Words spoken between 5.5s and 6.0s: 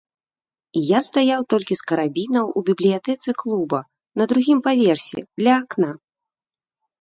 акна.